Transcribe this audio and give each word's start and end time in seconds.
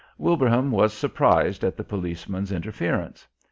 Wilbraham 0.17 0.71
was 0.71 0.93
surprised 0.95 1.63
at 1.63 1.77
the 1.77 1.83
policeman's 1.83 2.51
interference. 2.51 3.27